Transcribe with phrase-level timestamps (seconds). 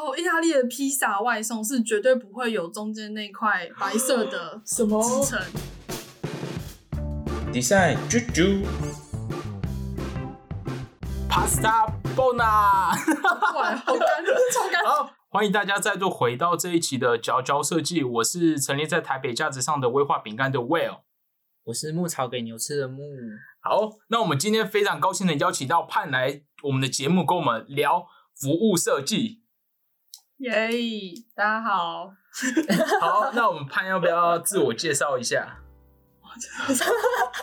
[0.00, 5.38] 哦，意大利的披萨外送是绝对不会有中间那块白色的 什么支撑。
[7.52, 8.64] design 啾啾
[11.28, 12.96] ，Pasta Bona。
[13.54, 14.24] 哇，好干，
[14.54, 14.82] 超干。
[14.86, 21.00] 好，欢迎大家再度回到这一期的嚼嚼设计，我是陈列在台北架子上的威化饼干的 Will。
[21.64, 23.02] 我是牧草给牛吃的牧。
[23.60, 29.39] 好，那我们今天非常高兴的邀请到盼来我们的节目，跟我们聊服务设计。
[30.40, 30.70] 耶，
[31.34, 32.10] 大家好，
[32.98, 35.58] 好，那我们盼要不要自我介绍一下？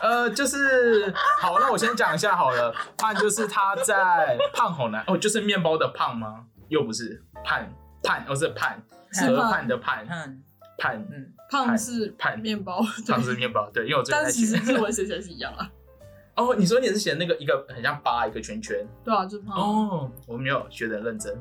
[0.01, 2.73] 呃，就是好，那我先讲一下好了。
[2.97, 6.45] 盼就是他在胖好难哦，就是面包的胖吗？
[6.69, 7.71] 又不是盼
[8.01, 10.41] 盼，哦、是盼是河畔的盼看，
[10.79, 14.43] 盼嗯，胖是盼面包，胖是对，面包，对，因为我最近但在写。
[14.43, 15.69] 其实日文写起来是一样啊。
[16.35, 19.55] 哦，你说你是写那个一个很像八一个圈圈对啊，就是胖。
[19.55, 21.39] 哦，我没有学的认真。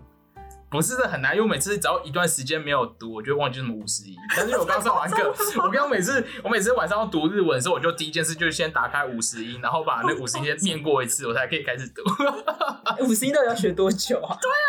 [0.69, 4.17] 不是的很难，因为我每次只要一段时间没有读，我就会忘记什么五十一。
[4.37, 12.03] 但是我刚上完课，我刚每次我每次晚上要读日文的时候，我就第一件事就是先打开五十一，然后把那五十一先念过一次，我才可以开始读。
[13.07, 14.37] 五十一到底要学多久啊？
[14.43, 14.67] 对 啊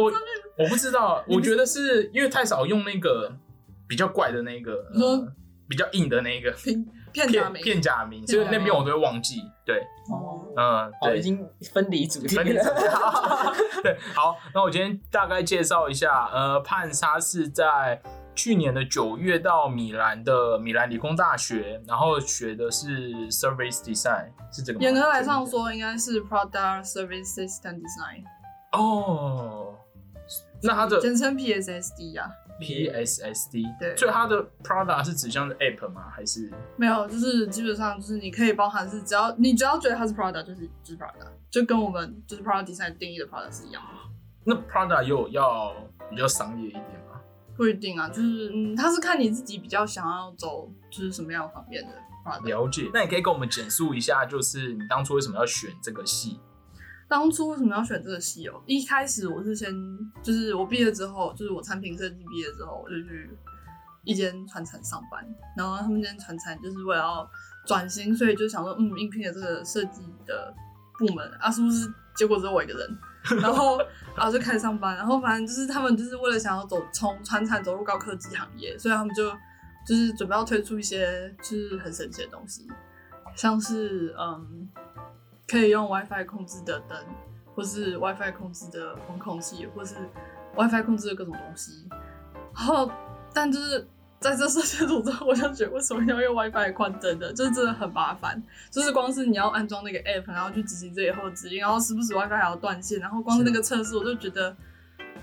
[0.00, 0.12] 我
[0.64, 3.32] 我不知道，我觉得是因为太少用那个
[3.86, 4.84] 比较怪的那个，
[5.68, 7.62] 比较硬的那个片片假名。
[7.62, 9.42] 片假名，所以那边我都会忘记。
[9.64, 11.22] 对，哦，嗯，哦，对已。
[11.22, 13.54] 经分离主题分离主题了。
[13.82, 18.00] 对，好，那我今天大概介绍一下，呃，潘莎是在
[18.34, 24.84] 去年的九月到米兰的米兰理工大学，然后学的是 Service Design，是这个吗？
[24.84, 28.24] 严格来上说，应该是 Product Service System Design，
[28.72, 29.74] 哦，
[30.62, 32.30] 那它的简称 PSSD 啊。
[32.60, 36.08] PSSD，对所以它的 product 是指向的 app 吗？
[36.14, 43.88] 还是没有，就是基本上就是你可以包含是只要你只要觉得它是 product 就是就是 product，就跟我们就是 product design 定义的 product 是一样的。
[44.44, 45.74] 那 product 又要
[46.10, 47.20] 比较商业一点吗？
[47.56, 51.90] 不一定啊，就是嗯，它是看你自己比较想要走就是什么样方面的
[52.24, 52.44] product。
[52.44, 52.90] 了解。
[52.94, 56.40] 那你可以跟我们简述一下，就是你当初为什么要选这个系？
[57.08, 58.60] 当初为什么要选这个系哦？
[58.66, 59.72] 一开始我是先
[60.22, 63.30] 就是我毕业之后，就是我产品设计毕业之后，我就去
[64.04, 65.26] 一间船厂上班，
[65.56, 67.30] 然后他们那间船厂就是为了要
[67.66, 70.54] 转型，所以就想说，嗯，应聘了这个设计的
[70.98, 71.90] 部门啊，是不是？
[72.14, 72.98] 结果只有我一个人，
[73.40, 73.78] 然后
[74.16, 79.30] 然后就开始上班，然后反正就是他们就是为了想要走从船厂走入高科技行业，所以他们就
[79.86, 82.66] 就是准备要推出一些就是很神奇的东西，
[83.34, 84.68] 像是嗯。
[85.48, 86.96] 可以用 WiFi 控制的灯，
[87.54, 89.94] 或是 WiFi 控制的风控器，或是
[90.54, 91.88] WiFi 控制的各种东西。
[92.54, 92.90] 然后，
[93.32, 93.86] 但就是
[94.20, 98.42] 在这设计组之后，我就觉得为什么要用 WiFi 宽灯的，就是真的很麻烦。
[98.70, 104.54] 就是光是你要安装那个 App，然后去执行这以后的指令，然后时不时 WiFi 还要断线，然后光是那个测试，我就觉得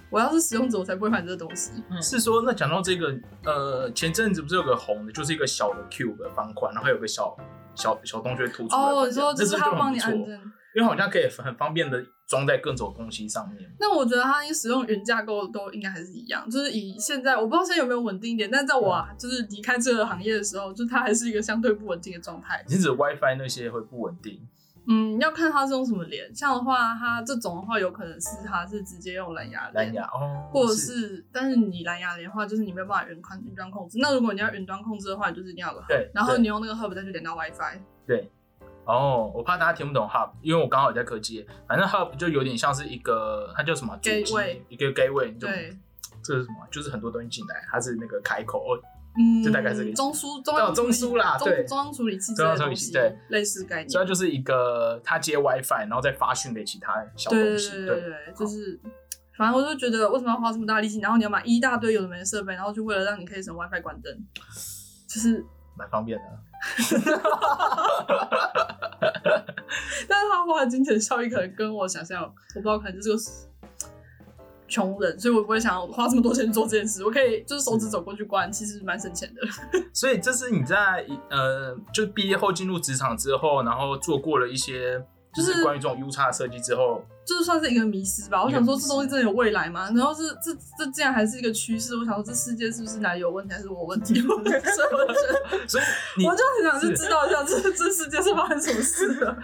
[0.09, 1.71] 我要是使用者，我才不会买这个东西。
[2.01, 3.13] 是说，那讲到这个，
[3.43, 7.35] 呃，前阵子不是有个红的，就是一个小的 cube 的方块，然后有个小
[7.75, 10.51] 小小洞穴突出哦，你说就是它这很不错帮你安正。
[10.75, 13.63] 因为好像可以很方便的装在各种东西上面。
[13.79, 22.61] 那我觉得它使用云架构都应该还是一样，就是以现在我不知道现在有没有稳定一点，但在我、啊、就是离开这个行业的时候，就它还是一个相对不稳定的状态。
[22.67, 24.37] 你指 WiFi 那些会不稳定？
[24.87, 33.97] 嗯，要看它是用什么连，像的话，它这种的话有可能是它是直接用蓝牙连蓝牙哦，或者是，但是你蓝牙连的话，就是你没有办法云宽云端控制。
[33.99, 37.79] 那如果你要云端控制的话，你就是一定要有个 hub，对对然后你用那个 hub 再去连到 WiFi。
[38.05, 38.29] 对
[38.85, 45.75] 哦，我怕大家听不懂 hub，因为我刚好也在科技，反正 hub 就有点像是一个，它叫什么 Gateway 一个 gateway，对，
[46.23, 46.67] 这是什么？
[46.69, 48.77] 就是很多东西进来，它是那个开口哦，
[49.17, 51.63] 嗯，这大概是个中枢中哦央中枢啦中对。
[51.65, 53.89] 中央处理器之中央处理器对，类似概念。
[53.89, 57.85] 所以它就是一个它接 WiFi，然后再发讯给其他小东西，对。
[57.85, 58.77] 对对，就是，
[59.37, 64.13] 反正我就觉得为什么要花这么大力气，然后你要买一大堆有的没的设备，然后就为了让你可以省 WiFi 关灯，
[65.07, 65.45] 就是，
[65.77, 66.23] 蛮方便的。
[70.07, 73.54] 但是他花的金钱效益可能跟我想象，我不知道，可能就是个
[74.67, 77.03] 穷人，所以我不会想要花这么多钱做这件事。
[77.03, 79.41] 我可以就是手指走过去关，其实蛮省钱的。
[79.93, 84.99] 所以这是你在呃，就毕业后进入职场之后，然后做过了一些，
[85.33, 88.43] 就就是是关于这种 U 叉设计之后，就是算是一个迷失吧。
[88.43, 89.89] 我想说这东西真的有未来吗？
[89.95, 91.95] 然后是这这竟然还是一个趋势。
[91.95, 94.19] 我想说这世界是不是哪里有问题，还是我有问题？
[94.19, 95.67] 所以我觉得。
[95.67, 99.37] 所以我就很想去知道一下这这世界是发生什么事的。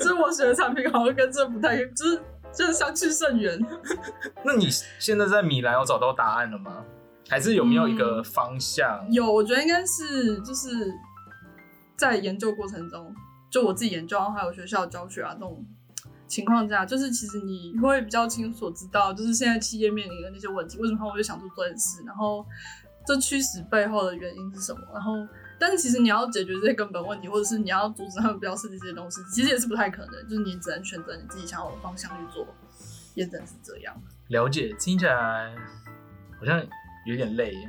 [0.00, 2.20] 就是我学的产品好像跟这不太，就是
[2.52, 3.58] 就是相去甚远。
[4.44, 4.68] 那你
[4.98, 6.84] 现在在米兰有找到答案了吗？
[7.28, 9.06] 还是有没有一个方向？
[9.10, 10.92] 有，我觉得应该是就是
[11.96, 13.14] 在研究过程中，
[13.50, 15.64] 就我自己研究，还有学校教学啊，这种
[16.26, 22.44] 情况下，就是其实你会比较清楚知道，就是现在企业面临的那些问题，为什么他们会想做这件事，然后
[23.06, 25.12] 这驱使背后的原因是什么，然后。
[25.58, 30.28] 但是其实你要解决这些根本问题，或者是你要阻止他们不要设计这些东西，其实也是不太可能。
[30.28, 32.46] 就是你只能选择你自己想要的方向去做，
[33.14, 33.94] 也只能是这样。
[34.28, 35.54] 了解，听起来
[36.38, 36.64] 好像
[37.06, 37.68] 有点累耶。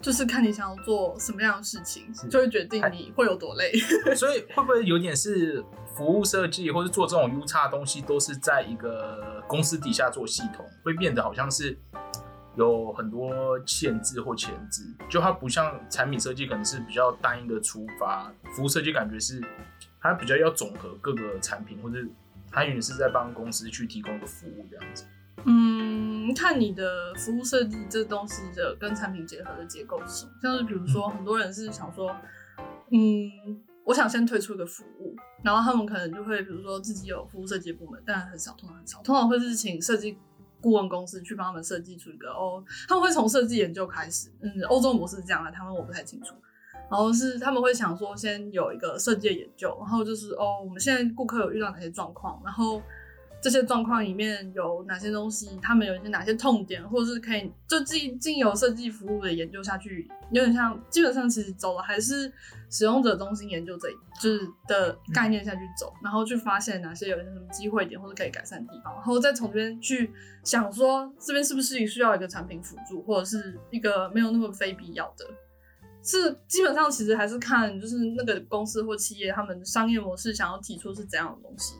[0.00, 3.72] 就是看你想要做什么样的事情，就会决定你会有多累。
[4.16, 5.64] 所以会不会有点是
[5.94, 11.78] 服务设计，或者做这种 U 叉的东西，都是在一个公司底下做系统，会变得好像是
[12.56, 19.40] 有很多限制或前置，就它不像产品设计可能是比较单一的出发，服务设计感觉是
[20.00, 21.98] 它比较要总和各个产品，或者
[22.50, 25.04] 它也是在帮公司去提供一个服务这样子。
[25.44, 30.32] 嗯，看你的服务设计这东西的跟产品结合的结构是什么。
[30.40, 32.14] 像是比如说，很多人是想说，
[32.90, 40.16] 嗯，我想先推出一个服务，然后他们可能就会比如说自己有服务设计部门，但很少，通常很少，通常会是请设计
[40.62, 44.30] 顾问公司去帮他们设计出一个哦，他们会从设计研究开始。
[44.40, 46.34] 嗯，欧洲模式是这样的，台湾我不太清楚。
[46.90, 52.80] 然后是他们会想说，先有一个设计的研究，然后就是哦，我们现在顾客有遇到哪些状况，然后。
[53.42, 55.58] 这些状况里面有哪些东西？
[55.60, 62.32] 他们有一些哪些痛点，或者是可以就进进由设计服务的研究下去，有点像基本上其实走了还是
[62.70, 70.12] 使用者中心研究这一就是的概念下去走，然后去发现哪些有些什么机会点或者可以改善的地方，然后再从这边去
[70.44, 75.26] 想说这边是不是需要一个产品辅助，或者是一个没有那么非必要的，
[76.04, 81.74] 是基本上其实还是看就是那个公司或企业他们商业模式想要提出是怎样的东西。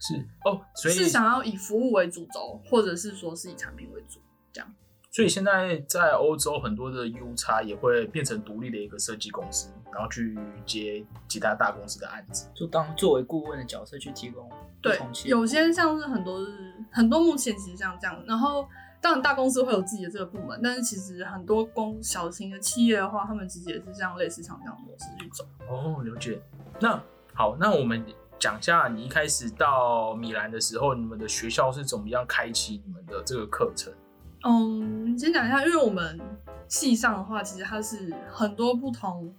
[0.00, 0.14] 是
[0.44, 4.18] 哦，所以是想要以服务为主轴，或者是说是以产品为主，
[4.52, 4.74] 这样。
[5.12, 14.48] 所以现在在欧洲很多的 U 叉也会变成独立的一个设计公司，然后去接其他大公司的案子，就当作为顾问的角色去提供。
[14.80, 16.52] 对，有些像是很多是
[16.92, 18.66] 很多目前其实像这样，然后
[19.00, 25.44] 当然大公司会有自己的这个部门，但是其实很多公小型的企业的话，他们其实也是这样类似像这样的模式去走。
[25.68, 26.40] 哦，了解。
[26.78, 27.02] 那
[27.34, 28.02] 好，那我们。
[28.40, 33.92] 讲一下你一开始到米兰的时候，你们的学校是怎么样开启你们的这个课程？
[34.42, 36.18] 嗯，先讲一下，因为我们
[36.66, 39.34] 系上的话，其实它是很多不同，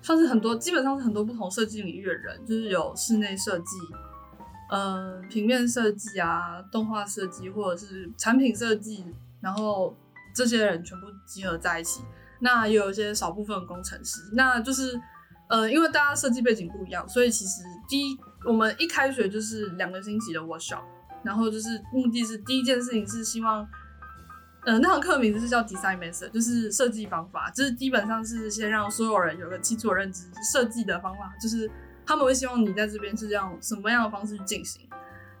[0.00, 3.76] 算是很多，基本上是很多不同设计领域的人，就是有室内设计，
[4.70, 9.04] 嗯，平面设计啊，动画设计，或者是产品设计，
[9.40, 9.96] 然后
[10.32, 12.04] 这些人全部集合在一起。
[12.38, 15.00] 那也有一些少部分工程师，那就是。
[15.50, 20.84] 呃，因为大家设计背景不一样，所以其实第一，我们一开学就是两个星期的 workshop，
[21.24, 23.66] 然后就是目的是第一件事情是希望，
[24.64, 31.68] 呃，那堂课名字是叫 design method，就是设计方法，就是基本上是先让所有人有个基础的认知，设计的方法，就是
[32.06, 34.88] 他们会希望你在这边是这样什么样的方式去进行，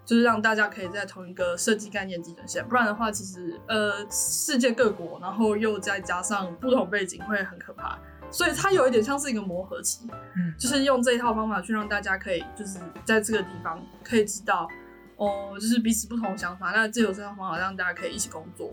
[0.04, 7.96] 就是让大家可以在同一个设计概念基准线，不然的话，其实呃，世界各国，然后又再加上不同背景，会很可怕。
[8.30, 10.06] 所以它有一点像是一个磨合期，
[10.36, 14.68] 嗯，就是用这一套方法去让大家可以就是在这个地方可以知道，
[15.16, 18.72] 哦，就是彼此不同想法，那这有这套方法让大家可以一起工作。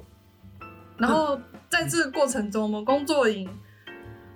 [0.98, 1.39] 然后
[1.69, 3.50] 在这个过程中，我们工作营，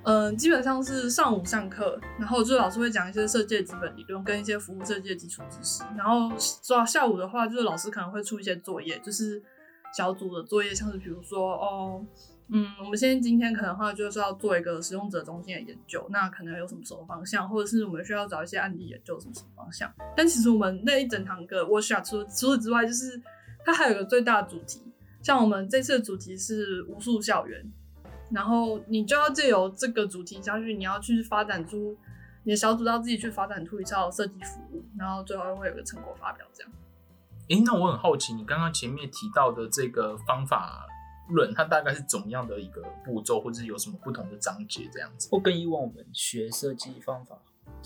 [0.04, 5.84] 嗯，基本上是上午上课，然后就老师会讲一些设计的基本理论跟一些服务设计的基础知识。
[5.96, 6.36] 然后
[6.68, 9.42] 到下午的话，就是老师可能会出一些作业，就是
[9.96, 12.04] 小组的作业，像是比如说哦。
[12.54, 19.90] 嗯，我们现在今天可能的话就是要做一个使用者中心的研究，那可能有什么什么方向，或者是我们需要找一些案例研究什么什么方向。
[20.18, 23.22] 但其实我们那一整堂课，workshop 除除此之外，就是
[23.64, 24.82] 它还有个最大的主题，
[25.24, 27.66] 像我们这次的主题是无数校园，
[28.32, 31.98] 然后你就要借由这个主题下去，你要去发展出
[32.44, 36.72] 你的小组要自己去发展出一套设计服务，然后最后会有个成果发表这样。
[37.48, 40.86] 诶，那我很好奇，你刚刚前面提到的这个方法。
[41.32, 45.28] 论它大概是怎么样的一个步骤，或者是有什么不同的章节这样子？
[45.32, 47.38] 或跟以往我们学设计方法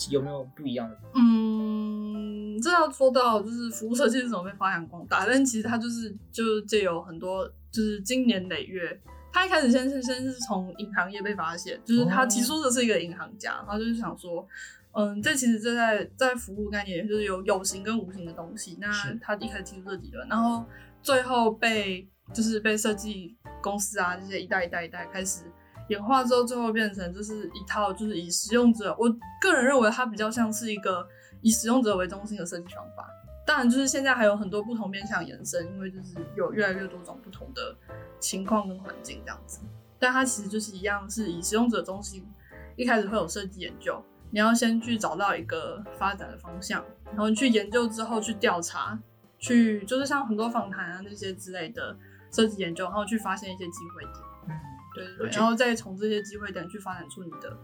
[0.09, 0.97] 有没有不一样的？
[1.15, 8.99] 嗯，这要说到就是服务设计是怎么被发扬光大，但其实它就是就是借由很多就是经年累月，
[9.31, 14.45] 他一开始先是先是从银行业被发现，就是他提出的是一个银行家，他就是想说，
[14.91, 20.65] 嗯，这其实这在在服务概念就是有有形跟无形的东西，那他一开始提出这理论，然后
[21.01, 22.07] 最后被。
[22.33, 25.43] 就是被设计公司啊这些一代一代一代开始
[25.89, 29.09] 演化之后，最后变成就是一套就是以使用者，我
[29.41, 31.07] 个人认为它比较像是一个
[31.41, 33.07] 以使用者为中心的设计方法。
[33.45, 37.75] 当然，就是现在还有很多不同面向延伸，因为就是有越来越多种不同的
[38.19, 39.59] 情况跟环境这样子。
[39.99, 42.27] 但它其实就是一样是以使用者中心，
[42.75, 48.99] 一开始会有设计研究，你要先去找到一个发展的方向，然后去研究之后去调查，
[49.37, 51.95] 去就是像很多访谈啊那些之类的
[52.35, 54.15] 设计研究，然后去发现一些机会点，
[54.49, 54.51] 嗯，
[54.93, 57.57] 对对对，然后再从这些机会点去发展出你的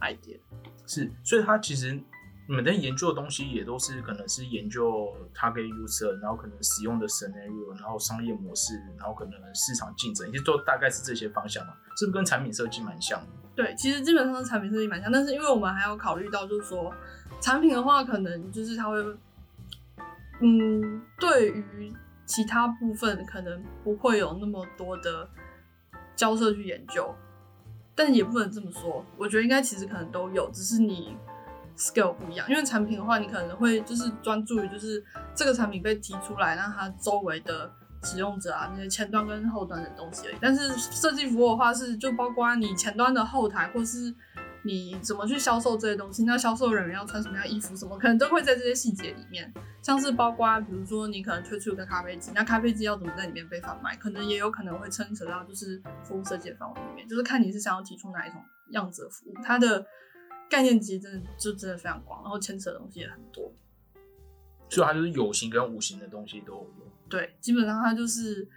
[0.00, 0.38] idea。
[0.86, 1.92] 是，所以它其实
[2.48, 13.26] 你们在研究的东西也都是可能是研究 target user，然后可能使用的 scenario，然后商业模式，然后可能市场竞争，其实都大概是这些方向嘛，是不是跟产品设计蛮像的？
[13.54, 16.92] 对，其实基本上是产品设计蛮像，但是因为我们还要考虑到，就是说
[17.40, 18.98] 产品的话，可能就是它会，
[20.40, 21.92] 嗯，对于
[22.32, 25.28] 其他部分可能不会有那么多的
[26.16, 27.14] 交涉去研究，
[27.94, 29.04] 但也不能这么说。
[29.18, 31.14] 我觉得应该其实可能都有，只是你
[31.76, 32.48] scale 不一样。
[32.48, 37.70] 因为产品的话，你可能会就是专注于就是这个产品被提出来，让它周围的
[38.02, 40.36] 使用者啊，那些前端跟后端的东西而已。
[40.40, 44.14] 但是设计服务的话是就包括你前端的后台，或是
[44.64, 49.52] 你怎么去销售这些东西，那销售人员要穿什么样衣服，什么可能都会在这些细节里面。
[49.82, 58.40] 像是包括比如说你可能推出一个咖啡机，那咖啡机要怎么在里面被贩卖，可能也有可能会牵扯到就是服务设计的范围里面，就是看你是想要提出哪一种
[58.70, 59.84] 样子的服务，它的
[60.48, 63.52] 概念其实真的就真的非常广，然后牵扯的东西也很多。
[64.68, 66.92] 所以它就是有形跟无形的东西都有。
[67.08, 68.48] 对，基本上它就是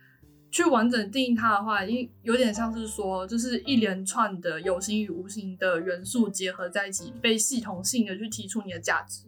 [0.51, 9.25] 去完整定义它的话，因有点像是说，就是一连串的有形与无形的元素结合在一起，被系统性的去提出你的价值。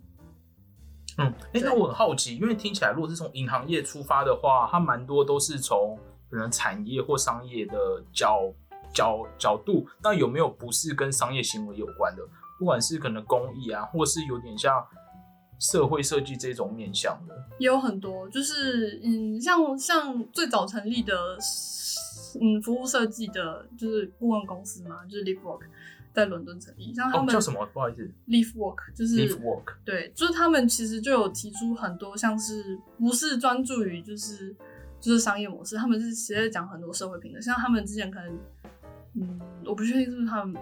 [1.18, 5.98] 嗯，哎、那我很好奇，因为听起来如果是从银行业出发的话，它蛮多都是从
[6.30, 8.54] 可能产业或商业的角
[8.94, 12.22] 角角度，那有没有不是跟商业行为有关的？
[12.60, 14.84] 不管是可能公益啊，或是有点像
[15.60, 21.38] 社会设计这种面向的，也有很多，就是嗯，像像最早成立的，
[22.40, 25.62] 嗯，服务设计的，就是顾问公司嘛，就是 LeafWork，
[26.14, 26.94] 在伦敦成立。
[26.94, 27.66] 像他哦，们、叫什么？
[27.74, 29.74] 不好意思 LeafWork，就是，Live Work。
[29.84, 34.56] 对，就是他们其实就有提出很多像是不是专注于就是
[35.00, 37.42] 就是商业模式，他们是直接讲很多社会平等。
[37.42, 38.40] 像他们之前可能，
[39.16, 40.62] 嗯，我不确定是不是他们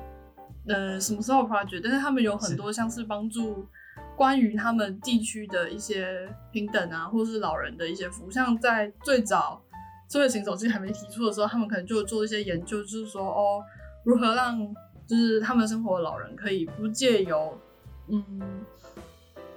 [0.67, 3.67] 呃什么时候 project，但是他们有很多像是帮助
[4.15, 8.31] 关于他们地区的一些平等啊，或是老人的一些服务。
[8.31, 9.61] 像在最早
[10.09, 13.63] 智慧型手机还没提出的时候，他们可能就做一些研究，就是说哦，
[14.03, 14.57] 如何让
[15.05, 17.59] 就是他们生活的老人可以不借由
[18.07, 18.23] 嗯，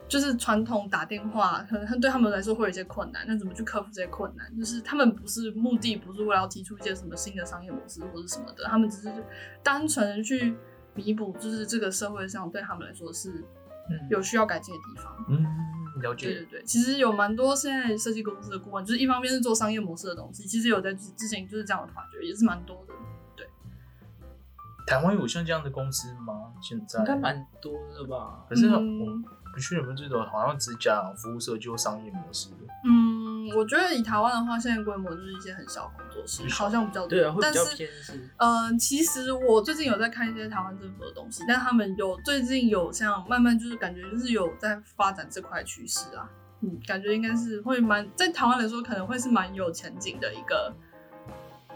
[0.09, 3.25] 就是传统打电话，可能对他们来说会有一些困难。
[3.29, 4.59] 那怎么去克服这些困难？
[4.59, 9.12] 就是他们不是目的，不是为了要提出一些什么新的商业模式或者什么的，他们只是
[9.62, 10.57] 单纯去
[10.95, 13.45] 弥补，就是这个社会上对他们来说是
[14.11, 15.25] 有需要改进的地方。
[15.28, 15.45] 嗯，
[16.02, 16.26] 了解。
[16.26, 22.95] 对对对，其实有蛮多现在设计公司的顾问，就是一方面是做商业模式的东西，其实有在之之前就是这样的团队，也是蛮多的。
[23.37, 23.47] 对
[24.87, 26.52] 台湾有像这样的公司吗？
[26.62, 28.45] 现在应该蛮多的吧？
[28.49, 32.57] 可是我嗯不确定有没有这种好像只讲服务设计或商业模式的。
[32.85, 33.18] 嗯，
[33.57, 37.09] 我觉得以台湾的话，现在规模就是一些很小的工作室，好像比较多。
[37.09, 46.28] 对啊，会比较但是偏是嗯，其实我最近有在看一些台湾政府的东西，但他们有最近有像慢慢就是感觉就是有在发展这块趋势啊，
[46.61, 50.73] 嗯，感觉应该是会蛮在台湾来说可能会是蛮有前景的一个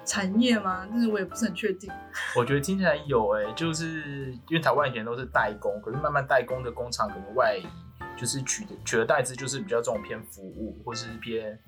[0.05, 0.85] 产业吗？
[0.91, 1.89] 但是我也不是很确定。
[2.37, 7.67] 我觉得听起来有诶、就是因为台湾以前都是代工，可是慢慢代工的工厂可能外移，
[8.17, 11.59] 就是取的取而代之就是比较这种偏服务，或是偏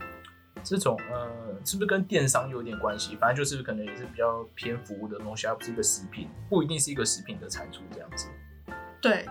[0.63, 1.29] 这种呃，
[1.65, 3.17] 是不是跟电商有点关系？
[3.17, 8.29] 反正就是可能也是比较偏服务的东西，而不是一个食品，不一定是一个食品的产出这样子。
[9.03, 9.29] 对，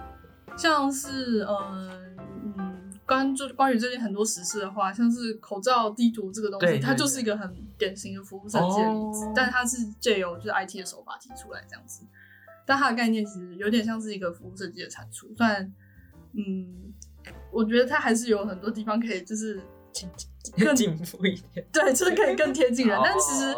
[0.57, 2.15] 像是嗯
[2.57, 12.05] 嗯，关就关于最近很多实事的话，像是口罩地图这个东西，它就是一个很典型的服务设计的例子，哦但它是借由就是 IT 的手法提出来这样子，
[12.65, 15.73] 但它的概念其实有点像是一个服务设计的产出，虽然
[16.33, 16.92] 嗯，
[17.53, 19.61] 我觉得它还是有很多地方可以就是
[20.57, 21.65] 更进步一点。
[21.71, 23.55] 对，就是可以更贴近人， 但其实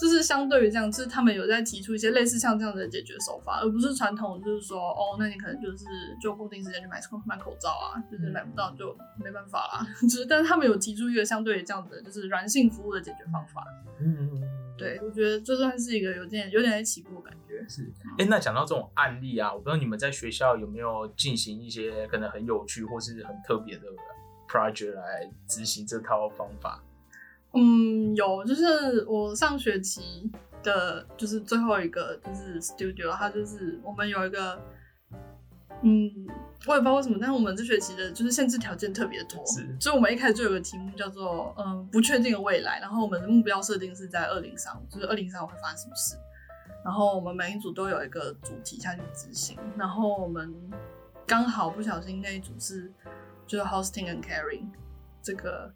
[0.00, 5.84] 就是相对于这样，就是他们有在提出一些类似像这样的解决手法，而不是传统就是说，哦，那你可能就是
[6.22, 9.86] 就固定时间去买买口罩啊，就是买不到就没办法啦。
[10.02, 13.64] 就是，但是他们有提出一个相对于这样的就是软性服务的解决方法。
[14.00, 14.40] 嗯，
[14.76, 17.64] 对，我觉得这算是一个有点有点在起步的感觉。
[17.68, 17.82] 是。
[18.18, 23.82] 哎、那讲到这种案例啊，我不知道你们在学校有没有进行一些可能很有趣或是很特别的
[24.48, 26.80] project 来执行这套方法。
[27.60, 30.30] 嗯，有，就是我上学期
[30.62, 34.60] 的，就是最后一个就是 studio，它就是我们有一个，
[35.82, 36.10] 嗯，
[36.66, 46.16] 我也不知道为什么，但是我们这学期的就是限制条件特别多，是所以我们一开始就有个题目叫做嗯不确定的未来，然后我们的目标设定是在二零三五，就是二零三五会发生什么事，
[46.84, 50.54] 然后我们每一组都有一个主题下去执行，然后我们
[51.26, 52.92] 刚好不小心那一组是
[53.46, 54.66] 就是 hosting and caring
[55.22, 55.72] 这个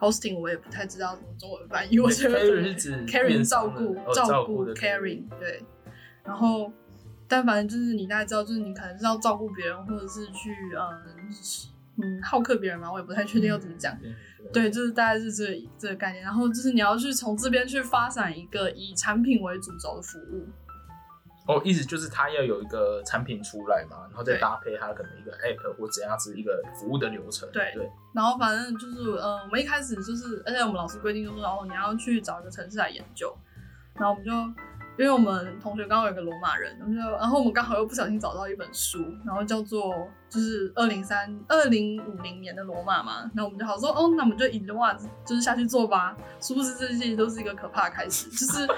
[0.00, 2.40] hosting 我也不太知道怎么中文翻译，我觉得
[3.06, 5.62] Caring 照顾、哦照顾 caring 对，
[6.24, 6.72] 然后
[7.28, 11.30] 但反正就是你大概知道，就是你可能是要照顾别人，或者是去嗯
[12.02, 13.96] 嗯好客别人嘛，我也不太确定要怎么讲。
[14.52, 16.24] 对对，就是大概是这个这个概念。
[16.24, 20.48] 然后就是你要去从这边去发展一个以产品为主轴的服务。
[21.50, 27.48] 哦，意思就是他要有一个产品出来嘛，然后再搭配他可能一个 app 或怎样子一个服务的流程。
[27.52, 33.36] 对对，然后反正就是，呃，我们一开始就是，而且我们老师规定就是说，哦，你要去找一个城市来研究。
[33.94, 34.32] 然后我们就，
[35.00, 43.30] 因为我们同学刚好有个罗马人，我们就，然后我们刚好又不小心找到一本书，然后叫做就是二零三二零五零年的罗马嘛。
[43.34, 44.92] 那我们就好说，哦，那我们就以罗马
[45.24, 46.14] 就是下去做吧。
[46.38, 48.68] 殊不知这些都是一个可怕的开始，就是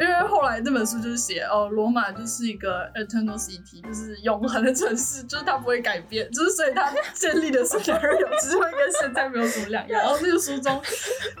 [0.00, 10.00] 因为后来这本书就是写，哦，罗马就是一个 eternal city，就是永恒的城市，就是它不会改变，就是所以它建立的 scenario 只会跟现在没有什么两样。
[10.00, 10.80] 然后那个书中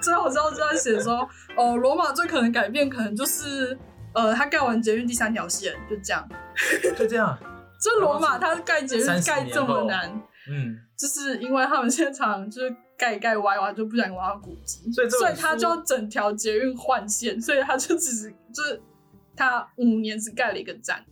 [0.02, 3.78] 最好笑就在写说，哦，罗马最可能改变可能就是。
[4.18, 6.28] 呃，他盖完捷运第三条线，就这样。
[6.96, 7.38] 就这样。
[7.80, 10.10] 就罗马，他盖捷运30盖这么难，
[10.50, 18.82] 嗯，就是因为他们现场就是盖一盖歪歪，就不想挖到古迹，所以所以他就要整条捷运换线，所以他就只是就是
[19.36, 21.04] 他五年只盖了一个站，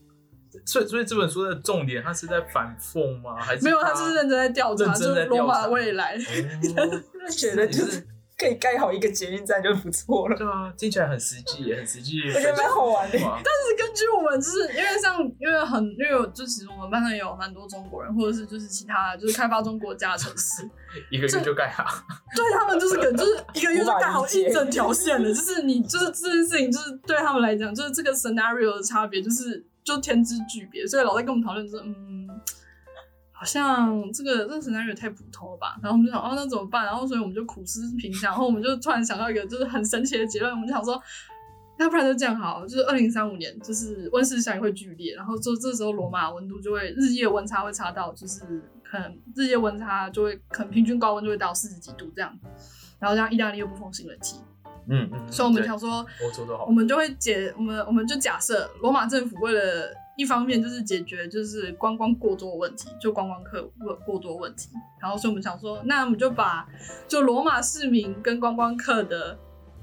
[0.64, 3.36] 所以所以这本书的重点，他是在反讽吗？
[3.40, 6.16] 还是没有，他就是认真在调查，就罗马未来。
[6.16, 8.04] 哦 觉得就是
[8.38, 12.20] 可以盖好一个捷运站就不错了，对啊，听起来很实际，也很实际。
[12.28, 13.18] 我觉得蛮好玩的。
[13.18, 20.68] 但是根据我们，就是因为像因为很因为就其实我们班上也有蛮多中国人，或者是就是其他就是开发中国家的城市，
[21.10, 21.84] 一个月就盖好。
[22.34, 32.28] 对他们就是可能就是一个月就盖好一整条线了， 就是你就是这件事情就是对他们来讲，就是这个 scenario 的差别就是就天之巨别，所以老在跟我们讨论说，嗯，
[33.38, 41.00] 好像这个这个 scenario 也太普通了吧，然后我们就想哦那怎么办，然后所以我们就苦思冥想，然后我们就突然想到一个就是很神奇的结论，我们就想说。
[41.78, 48.40] 那不然就这样好了，就是二零三五年，就是温室效应会剧烈，然后就这时候罗马温度就会日夜温差会差到，就是
[48.82, 52.34] 可能日夜温差就会可能平均高温就会到四十几度这样，
[52.98, 54.40] 然后这样意大利又不风行冷气，
[54.88, 56.06] 嗯嗯，所以我们想说，
[56.66, 56.72] 我。
[56.72, 66.66] 们就会解我们我们就假设罗马政府为了一方面就是解决就是观光过多的问题，就观光客过过多问题，然后所以我们想说，那我们就把
[67.06, 69.38] 就罗马市民跟观光客的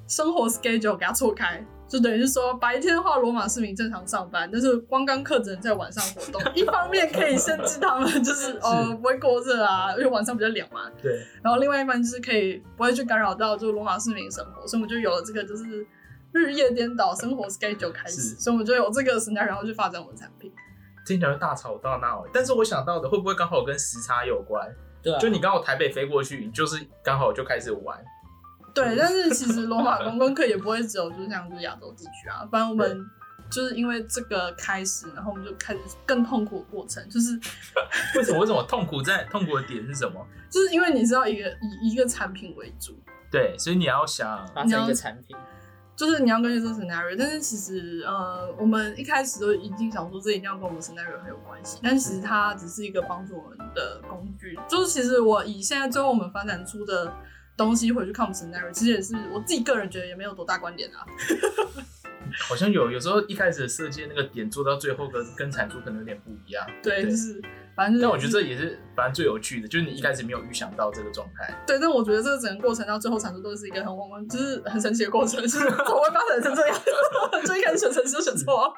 [0.08, 1.66] 生活 schedule 给它错开。
[1.86, 6.42] 就等于是说，白天的话，罗马市民正常上班，但是观光客只能在晚上活动。
[6.56, 10.90] 一方面可以限制他们，就是 呃不会过热啊，因为晚上比较凉嘛。
[11.00, 15.86] 对，然后另外一方面就是可以不会去干扰到就罗马市民生活，所以我们就有了这个就是
[16.40, 20.52] 日夜颠倒生活 schedule 开始，所以我们就有这个 scenario 然后去发展我们的产品。
[21.06, 22.26] 听起来会大吵大闹。
[22.34, 24.68] 但是我想到的会不会刚好跟时差有关？
[25.02, 28.02] 对啊，就你刚好台北飞过去，你就是刚好就开始玩。
[28.74, 33.06] 对，但是其实罗马 观光客也不会只有就是像就是亚洲地区啊，不然我们
[33.52, 37.38] 就是因为这个开始，然后我们就开始更痛苦的过程，就是
[38.16, 38.40] 为什么？
[38.40, 40.26] 为什么痛苦在痛苦的点是什么？
[40.50, 41.50] 就是因为你知道一个
[41.82, 42.98] 以一个产品为主，
[43.30, 45.36] 对，所以你要想，发展一个产品，
[45.96, 54.58] 就是你要根据这个 scenario，但是其实呃，我们一开始都已经想说这一定要跟我们 scenario 很有关系，但其实它只是一个帮助我们的工具。
[54.68, 57.14] 就是其实我以现在最后我们发展出的
[57.56, 61.06] 东西回去看我们 scenario，其实也是我自己个人觉得也没有多大观点啊。
[62.50, 66.66] 好像有有时候一开始设计那个点做到最后跟跟产出可能有点不一样。
[66.82, 67.40] 对，对就是
[67.76, 71.54] 反正就是但我觉得这也是反正最有趣的，就是你一开始没有预想到这个状态。
[71.66, 76.78] 对，但我觉得这个整个过程到最后产出都是一个很汪汪，就是很神奇的过程，就 是怎么会发展成这样？
[77.46, 78.74] 就一开始选城市就选错了。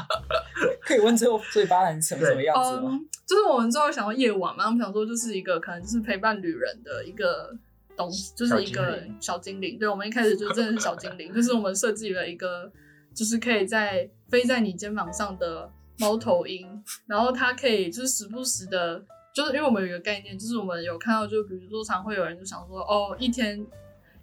[0.82, 2.90] 可以问最后最发展成什么样子吗？
[2.92, 7.50] 嗯，就是我们最后想到夜晚嘛，我们想说就是一个可能就是陪伴旅人的一个
[7.96, 9.78] 东西，就是一个小精灵。
[9.78, 12.70] 对，我们一开始就真的是小精灵，就是我们设计了一个，
[13.14, 16.66] 就是可以在飞在你肩膀上的猫头鹰，
[17.06, 23.66] 然后它可以就是时不时的，就是因为我们有一个概念，就是我们有看到，就比如说常会有人就想说，哦，一天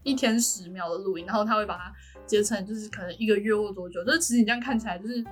[0.03, 1.93] 一天十秒的录音，然后他会把它
[2.25, 5.23] 截成就是可能一个月或多久，就是其实你这样看起来就是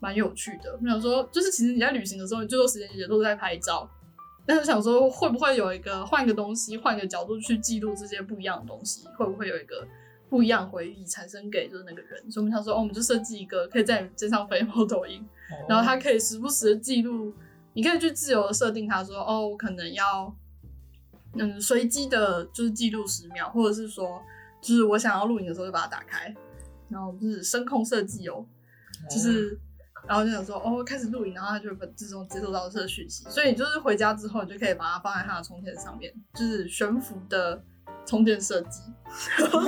[0.00, 0.76] 蛮有趣的。
[0.82, 3.88] 我想说，就是其实你在旅行的时候，你最多时间也都在拍照，
[4.44, 9.86] 但是想说会不会有一个换个东西，换个角度去记录这些不一样的东西，会不会有一个
[10.34, 12.28] 不一样回忆产生给就是那个人？
[12.28, 15.54] 所以我们想说，哦，我们就设计一个可以在你肩上飞的猫头鹰，哦。
[15.68, 17.32] 然后它可以时不时的记录，
[17.72, 20.34] 你可以去自由的设定它说，哦，我可能要
[21.34, 24.20] 嗯随机的，就是记录十秒，或者是说，
[24.60, 26.34] 就是我想要录影的时候就把它打开，
[26.88, 28.44] 然后就是声控设计哦，
[29.08, 29.56] 就是
[30.08, 37.62] 然后就想说哦开始录影，然后他就会自动接收到这个讯息，所以你就是回家之后，你就可以把它放在它的充电上面，就是悬浮的
[38.06, 38.80] 充电设计，
[39.38, 39.60] 然后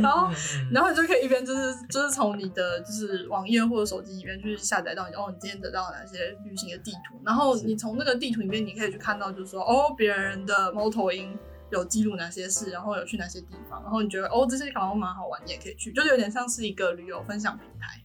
[0.00, 0.68] 然后嗯。
[0.72, 11.36] 然后你就可以一边就是就是从你的就是网页或者手机里面去下载到你哦，你今天得到哪些旅行的地图，然后你从那个地图里面你可以去看到，就是说哦别人的猫头鹰
[11.70, 18.00] 有记录哪些事，然后有去哪些地方，然后你觉得哦这些好像蛮好玩，你也可以去，就是有点像是一个旅游分享平台，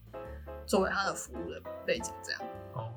[0.65, 2.41] 作为它的服务的背景这样。
[2.73, 2.89] 哦，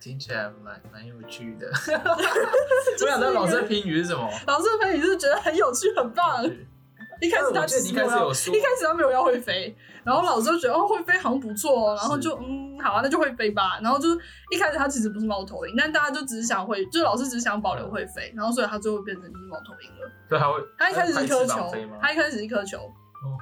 [0.00, 1.66] 听起来蛮蛮有趣的。
[1.70, 4.28] 我想知道老师的评语是什么？
[4.46, 6.44] 老师的评语就是觉得很有趣很棒，
[7.20, 14.18] 一开始他其实一开其实没有要始有说一开始他没有要会飞，然后老师就觉得哦会飞好像不错哦，然后就嗯好啊那就会飞吧，然后就是
[14.50, 20.10] 一开始他其实不是猫头鹰，但大家就只是想会，就是老师只是想保留会飞，然后所以他最后变成就是猫头鹰了。
[20.28, 23.38] 所以还会他一开始是一颗球他一开始是一颗球，哦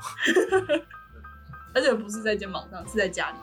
[1.74, 3.36] 而且不是在肩膀上，是在家里。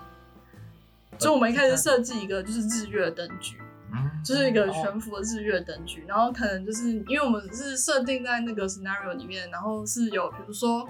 [1.23, 3.57] 所以我们一开始设计一个就是日月灯具，
[3.93, 4.09] 嗯。
[4.23, 10.88] 就是一个悬浮的日月灯具，然后可能就是因为我们是设定在那个 scenario 里面，然后是有比如说，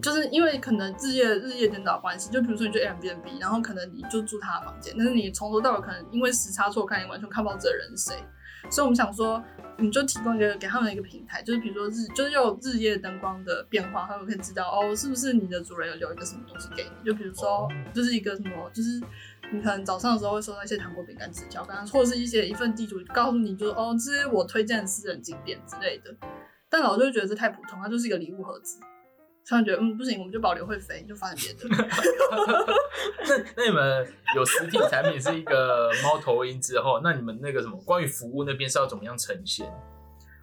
[0.00, 8.16] 就是因为可能日夜日夜颠倒关系，就比如说你去 Airbnb，然后可能你就住他的房间，但是你从头到尾可能因为时差错开，你完全看不到这个人是谁，
[8.70, 9.42] 所以我们想说，
[9.80, 19.00] 你就提供一个给他们一个平台，就是比如说日就是有日夜灯光的变化，他们可以知道哦，是不是你的主人有留一个什么东西给你，就比如说哦就是一个什么，就是
[19.52, 26.14] 你可能早上的时候会收到一些糖果、饼干、纸条，刚刚或者是一些一份地图，告诉你就是哦，这是我推荐的私人景点之类的。
[26.68, 28.80] 但老师就觉得这太普通，它就是一个礼物盒子。
[29.48, 31.66] 他们觉得嗯不行，我们就保留会飞，就发展别的。
[33.26, 34.06] 那那你们
[34.36, 39.66] 有实体产品是一个猫头鹰之后，那你们那个什么关于服务那边是要怎么样呈现？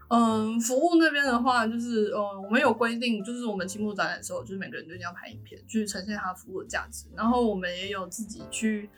[0.07, 7.05] 嗯，服务那边的话，就是呃，我们有规定，就是我们期末展览的时候，就是每个人都一定要拍影片，去呈现它服务的价值。
[7.15, 8.89] 然后我们也有自己去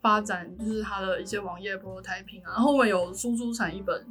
[0.00, 2.54] 发展，就是它的一些网页 prototyping 啊。
[2.54, 4.04] 然后我们有输出产一本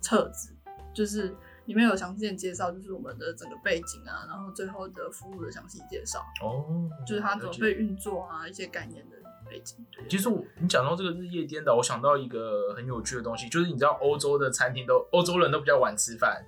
[0.00, 0.52] 册子，
[0.92, 1.32] 就是
[1.66, 6.64] 里面有详细的介绍，就是我们的整个背景啊，然后最后的服务的详细介绍，哦，
[7.06, 9.16] 就是它怎么被运作啊，一些概念的
[9.48, 9.76] 背景。
[9.92, 16.44] 对其实我你讲到这个日夜颠倒，我想到一个很有趣的东西，就是你知道欧洲的餐厅都欧洲人都比较晚吃饭，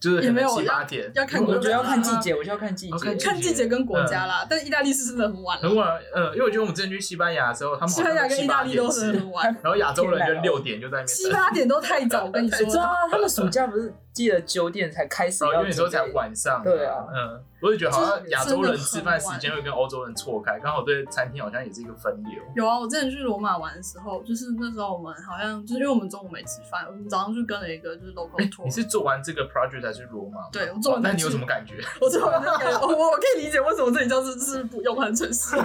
[0.00, 3.40] 就是也没有七八点，要看国家我觉得要看季节，我就要看季节看。
[3.40, 5.98] 季节跟国家啦，但意大利是真的很晚了，很晚。
[6.14, 9.44] 呃，因为我觉得我们之前去西班牙的时候，他们西班牙跟意大利都是是，很晚。
[9.62, 11.30] 然后亚洲人就六点就在那边七。
[11.32, 12.76] 八点都太早，我跟你说 你知。
[12.76, 22.42] 道他们暑假不是记得九点才开始哦，因要为你说才晚上，对啊嗯，我也觉得好像亚洲人吃饭时间会跟欧洲人错开，刚好对餐厅好像也是一个分流。
[22.56, 28.64] 有啊，我之前去罗马玩的时候，就是那时候我们好像就是因为我们中午没吃饭，我们早上就跟了一个就是 local 哎 tour。
[28.64, 30.48] 你是做完这个 project 才去罗马吗？
[30.52, 31.74] 对我做完那你有什么感觉？
[32.00, 35.56] 我做完那个，我我我可以理解为什么这里叫是是不永恒城市，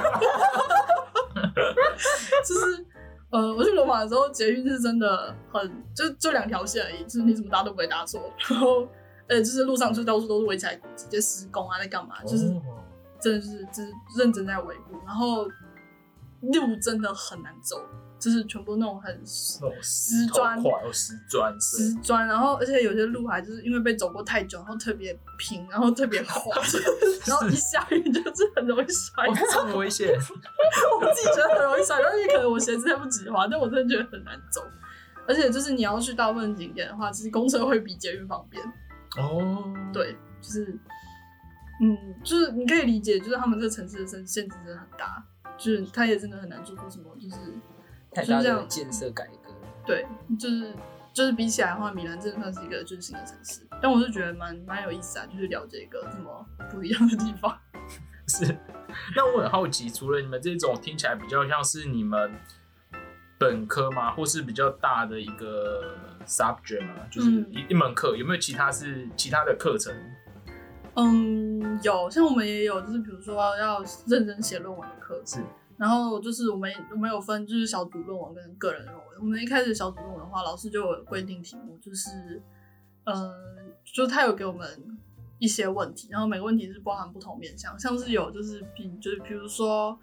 [2.45, 2.85] 就是
[3.31, 8.87] 呃，我去罗马的时候，捷运是真的很就就两条线而已，就是你怎么搭都不会搭错，然后
[9.27, 12.61] 呃，就是路上就到处都是围起来，直接施工啊，在干嘛，就是哦
[13.19, 15.45] 真的是就是认真在维护，然后
[16.41, 17.81] 路真的很难走，
[18.25, 20.25] 就是全部那种很石砖石
[21.29, 26.51] 砖，对石砖，然后而且有些路还就是因为被走过太久，然后特别平，然后特别滑，
[27.27, 29.27] 然后一下雨就是很容易摔。
[29.51, 30.09] 这么危险！
[30.09, 34.63] 我自己觉得很容易摔，但是可能我鞋子太不直滑，但我真的觉得很难走。
[35.27, 38.63] 而且就是你要去大部分景点的话，其实公车会比捷运方便。
[39.17, 40.79] 哦，对，就是，
[41.79, 45.23] 嗯，就是你可以理解，就是他们这个城市的限限制真的很大，
[45.57, 47.35] 就是他也真的很难做出什么，就是
[48.15, 49.53] 太大的就这样建设改革。
[49.85, 50.07] 对，
[50.39, 50.73] 就是
[51.13, 57.55] 就是比起来的话，米兰真的算是一个就是新的城市，但我是觉得蛮蛮有意思啊，就是了解一个这么不一样的地方。
[58.27, 58.57] 是。
[59.15, 62.33] 那我很好奇，除了你们这种听起来比较像是你们
[63.37, 66.95] 本科吗，或是比较大的一个 subject 吗？
[67.11, 69.93] 就是嗯一、一门课，有没有其他是其他的课程？
[70.95, 75.43] 嗯，有，像我们也有，就是比如说要认真写论文的课，是，
[75.77, 79.05] 然后就是我们我们有分就是小组论文跟个人论文。
[79.19, 82.41] 我们一开始小组论文的话，老师就有规定题目，就是
[83.05, 83.31] 嗯，
[83.83, 84.97] 就他有给我们
[85.39, 89.97] 一些问题，然后每个问题是包含不同面向，像是有就是比就是比如说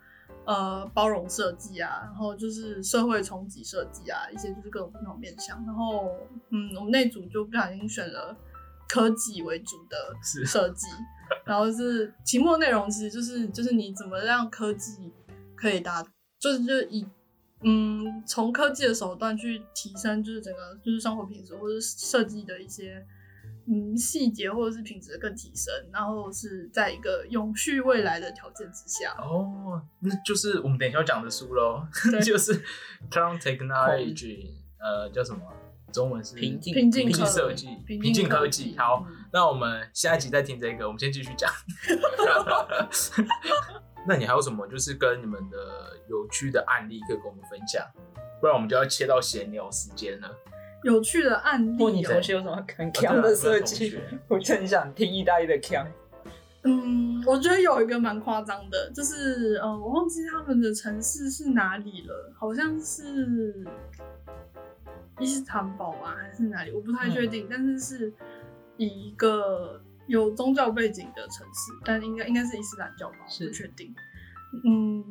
[0.44, 5.62] 呃包容设计啊，然后就是社会冲击设计啊，一些就是各种不同面向。
[5.64, 6.08] 然后
[6.50, 8.36] 嗯，我们那组就不小心选了
[8.88, 9.96] 科技为主的
[10.44, 10.86] 设计，
[11.44, 15.12] 然后是题目内容其实就是就是你怎么让科技
[15.62, 16.02] 可以达，
[16.40, 17.06] 就是就是以
[17.60, 23.06] 嗯从科技的手段去提升就是整个就是生活品质或者是设计的一些
[23.68, 29.14] 嗯细节或者是品质更提升，然后是在一个永续未来的条件之下。
[29.18, 31.86] 哦，那就是我们等一下要讲的书喽，
[32.26, 32.60] 就是
[33.08, 34.48] Cloud Technology，
[34.80, 35.40] 呃，叫什么？
[35.92, 38.78] 中文是平静平平静设计，平平静科技技。
[38.78, 41.52] 好，嗯那我们下一集再听这个，我们先继续讲。
[44.06, 45.56] 那你还有什么就是跟你们的
[46.08, 47.84] 有趣的案例可以跟我们分享？
[48.40, 50.28] 不然我们就要切到闲聊时间了。
[50.82, 52.20] 有趣的案例、或你同哦。
[52.20, 53.96] 学有什么很强的设计？
[54.26, 55.86] 我就很想听意大利的强。
[56.64, 63.64] 嗯，我觉得有一个蛮夸张的，就是呃，我忘记他们的城市是哪里了，好像是
[65.20, 66.72] 伊斯坦堡吧，还是哪里？
[66.72, 68.12] 我不太确定，但是是
[68.76, 73.94] 一个有宗教背景的城市，但应该应该是伊斯兰教吧，我不确定。
[74.64, 75.04] 嗯，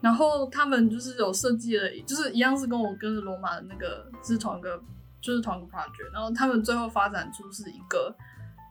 [0.00, 4.80] 然后他们就是有设计了，就是一样是跟我跟着罗马的那个是同一个，
[5.20, 8.14] 就是同一个 project，然后他们最后发展出是一个，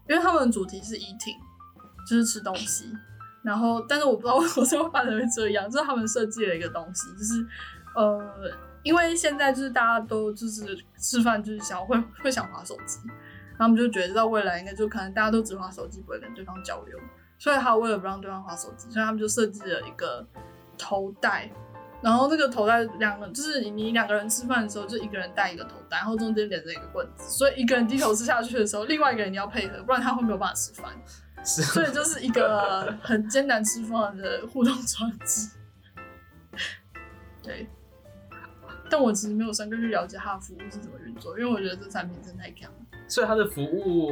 [0.07, 1.37] 因为他们的主题是 eating。
[2.07, 2.91] 就是吃东西，
[3.43, 7.45] 然后但是我不知道为什么最后发展会这样，就是他们设计了一个东西，就是
[7.95, 8.49] 呃，
[8.81, 12.97] 因为现在就是大家都就是吃饭就是想会会想滑手机，
[13.59, 16.97] 他们就觉得到未来应该就可能大家都只滑手机，不会跟对方交流，
[17.37, 20.25] 所以他为了不让对方滑手机，所以他们就设计了一个
[20.77, 21.51] 头带。
[22.01, 30.89] 然后那个头带两个就是你两个人吃饭的时候，就一个人戴一个头带，然后中间连着一个棍子，所以一个人低头吃下去的时候，另外一个人你要配合，不然他会没有办法吃饭。
[31.43, 35.49] 是，所以就是一个很艰难吃饭的互动装置。
[37.43, 37.67] 对，
[38.89, 42.77] 但我其实没有深刻去了解它的服务是怎么运作，因为我觉得这产品真的太强了。
[43.09, 44.09] 所以它的服务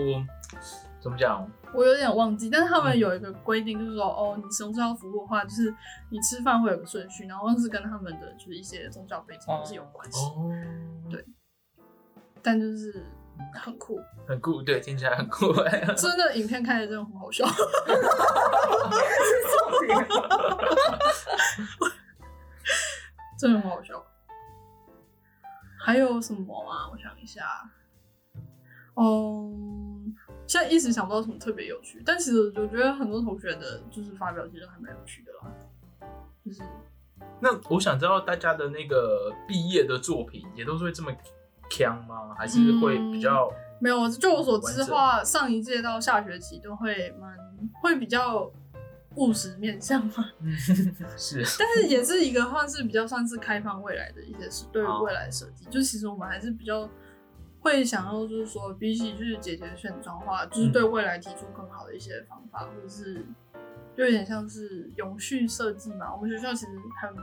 [1.00, 1.50] 怎么讲？
[1.74, 5.74] 我有点忘记，但是他们有一个规定，就是说，哦，你使用这套服务的话，就是
[6.10, 10.50] 你吃饭会有个顺序，然后是跟他们的就是一些宗教背景是有关系，哦，
[11.10, 11.24] 对
[12.42, 13.06] 但就是
[13.54, 14.00] 很酷。
[14.26, 15.54] 很酷，对，听起来很酷。
[15.96, 17.46] 真的，影片看起来真的很好笑。
[23.38, 24.02] 真的很好笑。
[25.80, 26.90] 还有什么啊？
[26.92, 27.44] 我想一下。
[29.00, 30.16] 嗯，
[30.48, 36.10] 现在一时想不到什么特别有趣，但其实我觉得很多同学的就是发表其实还蛮有趣的啦。
[36.44, 36.62] 就是
[37.40, 41.12] 那我想知道大家的那个毕业的作品也都是会这么
[41.70, 42.34] 强吗？
[42.38, 43.52] 还是会比较？
[43.80, 47.38] 没有，就我所知的话，上一届到下学期都会蛮
[47.82, 48.52] 会比较
[49.18, 50.26] 务实面向嘛，
[51.16, 56.90] 是，但是也是一个算是比较算是开放未来的一些事，对于未来设计，就其实我们还是比较
[57.60, 63.26] 会想要，就是说比起就是解决现状化，就是对未来提出更好的一些方法，或者是
[63.96, 66.14] 就有点像是永续设计嘛。
[66.14, 67.14] 我们学校其实很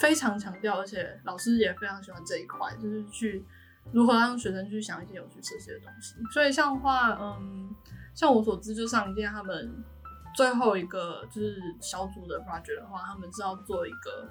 [0.00, 3.44] 非常强调，而且老师也非常喜欢这一块，就是去
[3.92, 6.14] 如何让学生去想一些有趣设计的东西。
[6.32, 7.74] 所以像话，嗯，
[8.14, 9.82] 像我所知，就上一届他们
[10.36, 14.28] 最后一个就是小组的 project 的话，他们是要做一个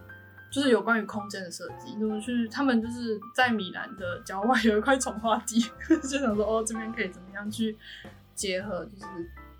[0.54, 7.76] 就是有关于空间的设计，就是去他们就是在米兰的郊外有一块从化地， 就想说哦这边可以怎么样去
[8.36, 9.06] 结合就是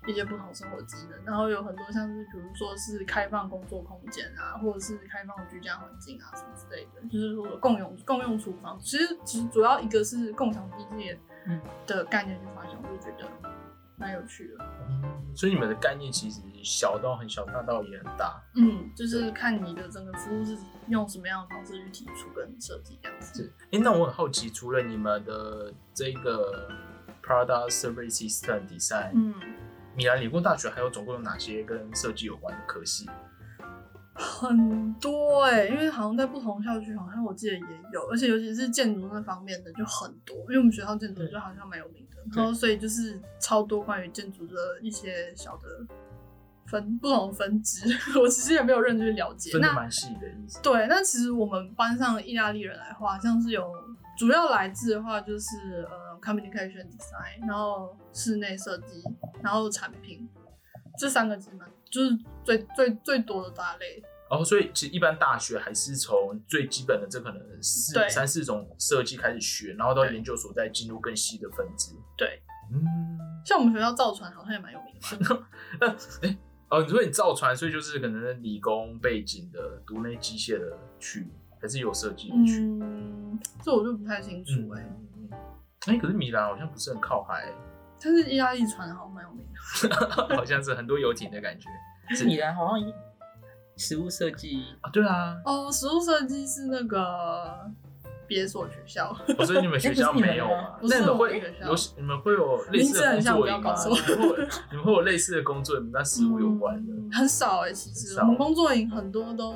[0.06, 11.60] 一些不同生活机能，然后有很多像是比如说是开放工作空间啊，或者是开放居家环境啊什么之类的，就是说共用共用厨房，其实其实主要一个是共享机械嗯。
[11.86, 13.28] 的概念去发现，我就觉得
[13.96, 14.64] 蛮有趣的。
[15.34, 18.42] 所以你们的概念其实小到很小，大到也很大。
[18.56, 20.56] 嗯，就是看你的整个服务是
[20.88, 23.42] 用什么样的方式去提出跟设计这样子。
[23.42, 26.68] 是，哎、那我很好奇，除了你们的这个
[27.22, 29.34] Product Service System Design，、嗯，
[29.96, 33.08] 米兰理工大学还有总共有哪些跟设计有关的科系？
[34.14, 37.60] 很多哎、因为好像在不同校区，好像我记得也
[37.92, 45.62] 有，而且尤其是建筑那方面的就很多，因为我们学校建筑就好像蛮有名的，然后所以就是超多关于建筑的一些小的
[46.66, 47.86] 分不同分支，
[48.18, 49.50] 我其实也没有认真去了解。
[49.54, 50.62] 那分的蛮细的意思。
[50.62, 53.70] 对，那其实我们班上的意大利人来话，像是有
[54.16, 59.02] 主要来自的话就是呃 communication design，然后室内设计，
[59.42, 60.28] 然后产品，
[60.96, 64.02] 这三个其实蛮就是最最最多的大类。
[64.30, 71.92] 哦，所以其实一般大学还是从最基本的这可能四三四种设计开始学，然后到研究所再进入更细的分支。
[72.16, 72.82] 对，嗯，
[73.44, 75.48] 像我们学校造船好像也蛮有名的吧，
[76.70, 81.30] 哦，你说你造船，所以就是可能理工背景的读那机械的去，
[81.60, 82.60] 还是有设计的去？
[82.62, 85.30] 嗯，这我就不太清楚嗯哎、嗯
[85.86, 87.52] 哎、可是米兰好像不是很靠海、
[88.04, 90.34] 但是意大利船好像蛮有名的。
[90.36, 91.68] 好像是很多游艇的感觉。
[92.24, 92.92] 米兰好像
[93.76, 94.62] 食物设计。
[94.82, 94.90] 啊。
[94.90, 97.70] 对啊，哦，实物设计是那个
[98.26, 100.76] 别所学校，哦所以你们学校没有吗？
[100.80, 101.66] 不是那你们会我学校。
[101.66, 106.92] 有你们会有类似的工作营不要告诉我你们会有你们会有类似的工作营跟食物有关的？
[106.92, 108.18] 嗯很少哎、其实。
[108.18, 109.54] 我们工作营很多都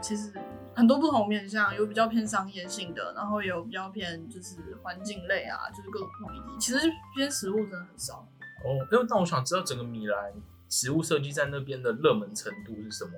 [0.00, 0.32] 其实
[0.76, 6.46] 很多不同面向，有比较偏商业性的，然后有比较偏就是环境类啊，就是各种不同议题。
[6.58, 6.78] 其实
[7.14, 8.26] 偏食物真的很少。
[8.64, 10.32] 哦，因为那我想知道整个米兰
[10.68, 13.12] 食物设计在那边的热门程度是什么？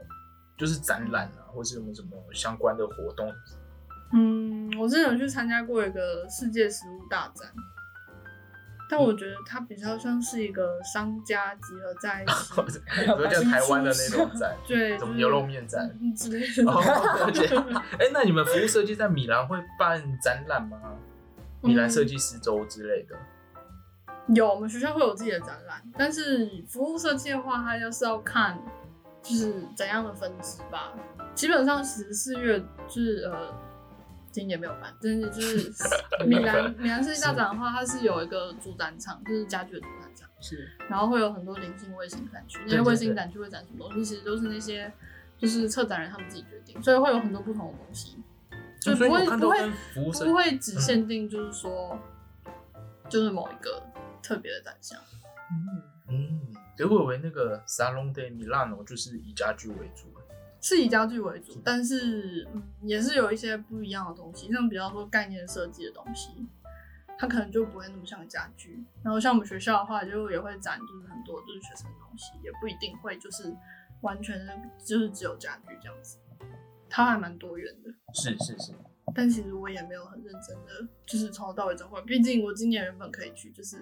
[0.57, 3.31] 就是展览啊，或是有没有什么相关的活动？
[4.13, 7.53] 嗯，我之前有去参加过一个世界食物大展，
[8.89, 12.81] 但我觉得它比较像是一个商家集合在一起，
[13.51, 16.73] 台湾的那种展， 对，什么牛肉面展嗯之类的。
[17.99, 20.79] 哎， 那你们服务设计在米兰会办展览吗？
[21.63, 23.17] 米兰设计师周之类的？
[24.35, 28.59] 有，我们学校会有自己的展览，但是服务设计的话，它就是要看
[29.23, 30.93] 就是怎样的分支吧。
[31.35, 33.53] 基本上十四月就是呃，
[34.37, 35.73] 今年没有办，真的就是
[36.29, 40.69] 米兰米兰设计大展的话，它是有一个主展场，就是家具的主展场，是。
[40.91, 44.93] 然后会有很多零星卫星展区，那些卫星展区会展什么东西，其实都是那些
[45.39, 48.19] 就是策展人他们自己决定，所以会有很多不同的东西，
[48.83, 49.73] 就所以不会不会
[50.27, 51.99] 不会只限定就是说
[53.09, 53.83] 就是某一个
[54.23, 55.01] 特别的展项。
[56.11, 56.43] 嗯，
[56.77, 60.15] 结果以为那个 Salon de Milano 就是以家具为主。
[60.67, 66.45] 是以家具为主，但是嗯，也是有一些不一样的东西，像比方说概念设计的东西，
[67.17, 68.85] 它可能就不会那么像家具。
[69.05, 73.57] 然后像我们学校的话，就也会展就是很多就是学生的东西，也不一定会就是
[74.01, 76.19] 完全的就是只有家具这样子，
[76.91, 77.95] 它还蛮多元的。
[78.13, 78.73] 是是是，
[79.15, 82.05] 但其实我也没有很认真的，就是从头到尾走过来。
[82.05, 83.77] 毕竟我今年原本可以去，就是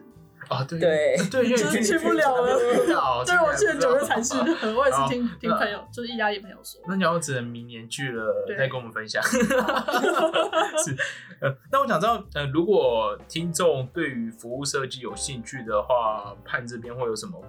[0.48, 2.58] 啊，对对对，因为就是去不了了
[3.24, 4.36] 对我去年九月才去
[4.74, 6.80] 我也是听听朋友，就是意大利朋友说。
[6.86, 9.22] 那你要只能明年去了再跟我们分享。
[9.24, 10.94] 是，
[11.40, 17.42] 呃，那我想知道，呃，如果听众对于服务设计有兴趣的话，盼这边会有什么？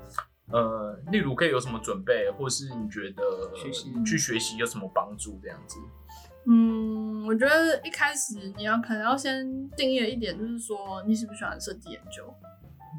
[0.51, 5.39] 呃，例如可以有什么准备，或是你觉得学习去学习有什么帮助？
[5.41, 5.79] 这样子，
[6.47, 12.23] 嗯，我觉得一开始你要可能要先定义一点，就是说你喜不喜欢设计研究，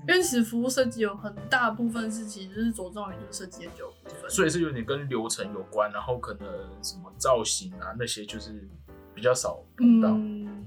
[0.08, 4.28] 因为其实服务设计有很大部分是其实就是着重于就是设计研究部分。
[4.28, 6.48] 所以是有点跟流程有关，然后可能
[6.82, 8.68] 什么造型啊那些就是
[9.14, 10.10] 比较少碰到。
[10.10, 10.64] 嗯，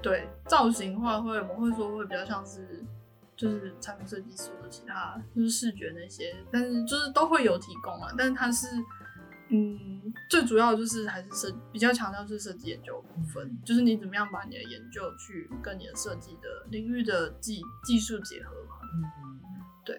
[0.00, 2.82] 对，造型的话会我们会说会比较像是
[3.36, 8.66] 就是产品设计所的其他就是视觉那些，但是就是都会有提供啊，但是它是
[9.54, 10.12] 嗯。
[10.28, 18.76] 最主要就是还是设比较强调是设计研究部分，就是你怎么样把你的研究去跟你的设计的领域的技技术结合嘛。
[18.82, 19.02] 嗯，
[19.84, 19.98] 对，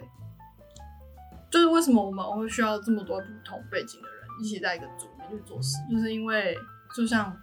[1.49, 6.55] 就是为什么我们会需要这么多不同背景的人一起在一个组里面去做事，就是因为
[6.95, 7.35] 就像，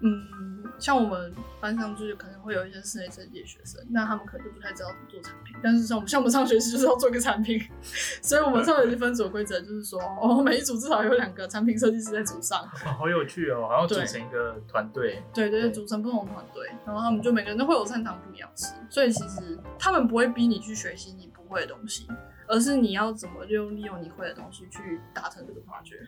[0.00, 7.60] 嗯，像我们班上就是可能会有一些室内设计的学生，那他们可能就不太知道怎么做产品，但是像我们像我们上学期就是要做一个产品，
[8.22, 13.66] 所以我们上学期分组的规则就是说，哦，每一组至少有两个产品设计师在组上，哇，好有趣哦！
[13.70, 22.06] 然后组成一个团队，对对，对组成不同团队，然后他们就每个人都会有擅长不一样的事，所以其实他们不会逼你去学习你不会的东西，
[22.46, 26.06] 而是你要怎么利用利用你会的东西去达成这个 project。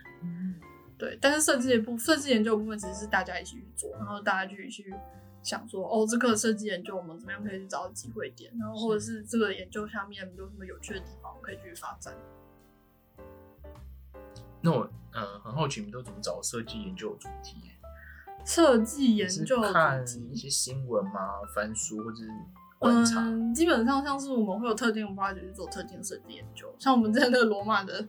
[1.01, 4.93] 对，但是设计的部设计研究部分其实是大家一起去做，然后大家去去
[5.41, 12.13] 想说，哦，这个设计研究我们怎么样可以去找到机会点，然后或者是这个研究下面有什么有趣的地方，我们可以继续发展。
[14.61, 17.57] 那我呃很好奇，你们都怎么找设计研究的主题？
[18.45, 21.41] 设计研是究的看一些新闻吗？
[21.55, 22.29] 翻书或者是
[22.77, 23.21] 观察？
[23.21, 28.07] 嗯，基本上像是我们会有特定的 project 去做特定的设计研究，像我们之前那个罗马的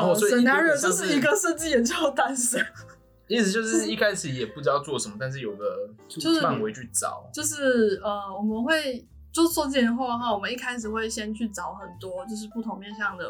[0.00, 2.60] 呃、哦所以 scenario 就是是一个设计研究的诞生，
[3.28, 7.28] 意思就是一开始也不知道做什么，但是有个就是范围去找。
[7.32, 13.24] 就是呃我们会就做这件后的话，我们一开始会先去找很多就是不同面向的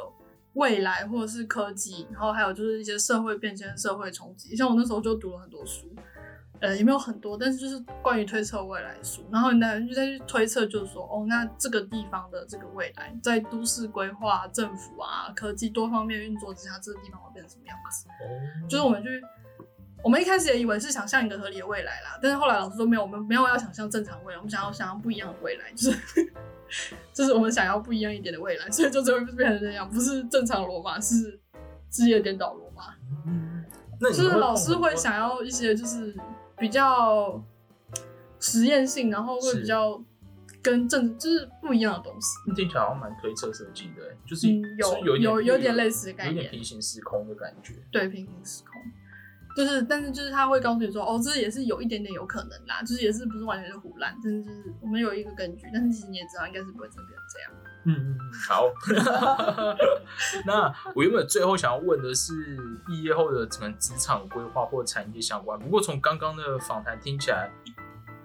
[0.55, 5.87] 未来或者是科技，然后还有就是一些社会变迁、社会冲击，像我那时候就读了很多书。
[6.61, 18.09] 呃，也没有很多，但是就是关于推测未来的书，然后你再就再去推测，就是说，哦，那这个地方的这个未来，在都市规划、政府啊、科技多方面运作之下，这个地方会变成什么样子？
[18.09, 19.23] 哦就是我们去，
[20.03, 26.33] 我们一开始也以为是想象一个合理的未来啦，但是后来老师说没有，我们没有要想象正常未来，我们想要想要不一样的未来，就是
[27.13, 31.39] 就是我们想要不一样一点的未来，所以就只会变成这样，不是正常罗马，是
[31.91, 32.95] 职业颠倒罗马。
[33.27, 33.65] 嗯，
[34.01, 36.15] 那就是老师会想要一些就是
[36.59, 37.43] 比较
[38.41, 40.03] 实验性，然后会比较
[40.63, 42.53] 跟正就是不一样的东西。
[42.55, 47.75] 听起来好像蛮推测设计的，就是嗯，有是有点有有点类似的概有点，平行时空的感觉。
[47.91, 48.73] 对平行时空。
[49.57, 57.51] 就是，但是就是他会告诉你说，哦，这也是有一点点有可能啦，就是也是不是完全是胡乱，但是就是我们有一个根据，但是其实你也知道，应该是不会真的变成这样。
[57.89, 58.65] 嗯嗯，嗯，好。
[60.45, 62.33] 那我原本最后想要问的是，
[62.87, 65.59] 毕业后的可能职场规划或产业相关。
[65.59, 67.51] 不过从刚刚的访谈听起来，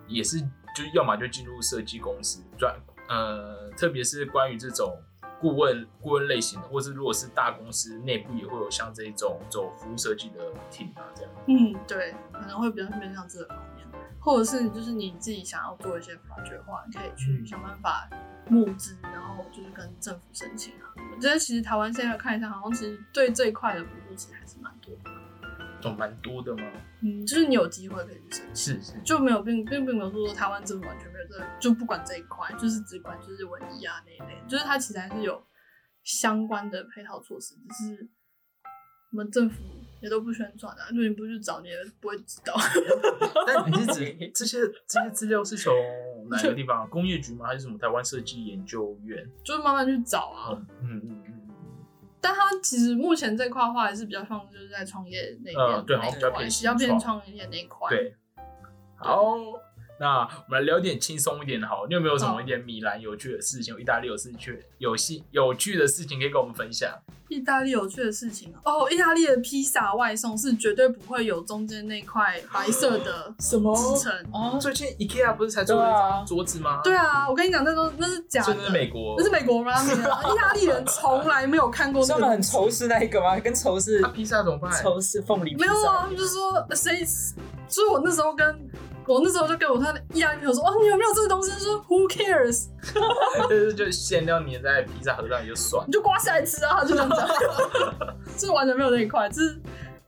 [0.08, 0.40] 也是
[0.76, 2.76] 就是要么就进入设计公司专，
[3.08, 4.98] 呃，特别是关于这种
[5.40, 11.32] 顾问顾问类型的，或是如果是大公司内部也会有像这种走服务设计的 team 啊这样。
[11.48, 13.56] 嗯，对，可能会比较偏向这个
[14.24, 18.10] 或者是就是你自己想要做一些 project 的话，你可以去想办法
[18.48, 20.94] 募资，然后就是跟政府申请啊。
[20.96, 25.12] 我觉得其实台湾现在看一下，好像其实对这一块的补助其实还是蛮多的。
[25.82, 26.64] 总蛮多的吗？
[27.02, 28.82] 嗯，就是你有机会可以去申请。
[28.82, 35.46] 是是，就没有并并并没有说台湾政府完全没有这个，就不管这一块，就是只管就是文艺啊那一类，就是它其实还是有
[36.04, 38.10] 相关的配套措施，只是
[39.12, 39.62] 我们政府
[40.04, 42.54] 也都不宣传啊，就你不去找你也不会知道。
[43.48, 45.74] 但你是指 这些这些资料是从
[46.30, 46.88] 哪个地方？
[46.90, 47.48] 工业局吗？
[47.48, 49.26] 还是什么台湾设计研究院？
[49.44, 50.52] 就是慢慢去找啊。
[50.52, 51.40] 嗯嗯嗯嗯。
[52.20, 57.90] 但他其实目前这块的话，还是比较放就是在创业那边、呃对好像比较偏比较偏创业那一块。
[57.90, 58.16] 对，
[58.96, 59.26] 好，
[60.00, 61.86] 那我们来聊点轻松一点的好。
[61.88, 63.74] 你有没有什么一点米兰有趣的事情？
[63.74, 66.98] 有意大利有事趣有戏有趣的事情可以跟我们分享？
[67.34, 74.14] 意大利有趣的事情哦，意大利的披萨外送是绝对不会有中间那块白色的 什么支撑。
[74.32, 74.58] 哦？
[74.62, 76.80] 最近 IKEA 不是才做了一张桌子吗？
[76.84, 82.42] 对啊，我跟你讲，那都那是假的，那是美国，那是美国 啊，意大利人从来没有看过那他们很。
[82.42, 83.40] 仇视那一个吗？
[83.40, 84.72] 跟仇视披萨怎么办？
[84.82, 87.04] 仇视凤梨没有啊，萨他们就说谁，
[87.68, 88.70] 所以我那时候跟
[89.08, 91.50] 我那时候就跟我他的意大利朋友说，哦，你有没有这个东西？
[91.52, 92.68] 他说 Who cares？
[93.50, 95.92] 就是就馅料粘在披萨盒上也就算你。
[95.92, 97.23] 就刮下来吃啊，他就这样讲，
[98.38, 99.62] 这完全没有那一块，这是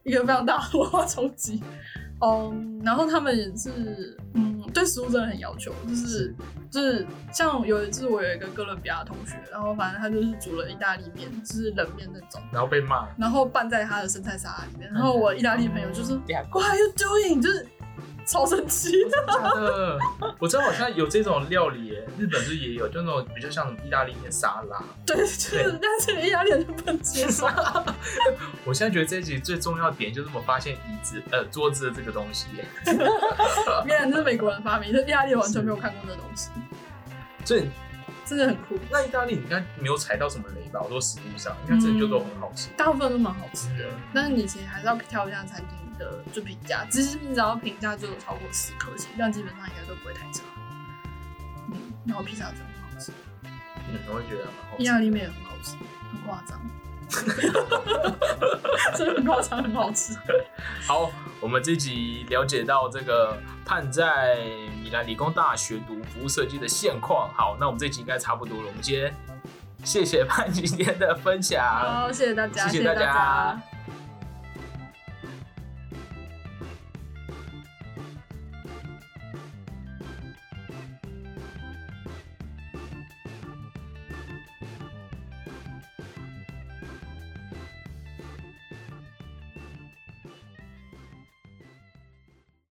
[0.03, 1.61] 一个非常大的文化冲击。
[2.21, 6.33] 嗯，然后他们也是，嗯，对食物真的很要求，就是
[6.71, 17.41] 就是像有一次我有一个哥伦比亚同学，然后反正他就是煮了意大利面，就是冷面那种，然后被骂，然后拌在他的生菜沙拉里面，然后我意大利朋友就说两 What are you doing？
[17.41, 17.67] 就是
[18.25, 19.19] 超生气，假
[19.53, 19.99] 的，
[20.39, 24.81] 我知道好像有这种料理耶，日本是也有，就那种比较像意大利面沙拉。
[25.05, 27.47] 对，就是，但是意大利人就不能接受。
[28.65, 36.49] 我现在觉得这一集最重要的点就是我发现椅子呃桌子的这个东西耶，你看，这是美国人发明，这意大利完全没有看过这东西，
[37.45, 37.69] 所以
[38.25, 38.75] 真的很酷。
[38.89, 40.81] 那意大利你应该没有踩到什么雷吧？
[40.81, 42.69] 我说食物上，应该真的就都很好吃。
[42.75, 50.43] 大部分都蛮好吃的，但是你其实还是要挑一下餐厅的就评价，只是你只要评价就有超过十颗星，这样基本上应该都不会太差。
[51.71, 53.11] 嗯，然后披萨真的很好吃，
[53.43, 54.83] 嗯，我会觉得蛮好吃。
[54.83, 55.75] 意大利面也很好吃，
[56.11, 56.59] 很夸张，
[58.97, 60.15] 真的很夸张，很好吃。
[60.85, 64.37] 好，我们这集了解到这个盼在
[64.83, 67.33] 米兰理工大学读服务设计的现况。
[67.33, 68.67] 好，那我们这集应该差不多了。
[68.67, 69.15] 我们今天
[69.83, 71.63] 谢谢 盼今天的分享。
[71.63, 73.61] 好，谢谢大家，谢谢大家家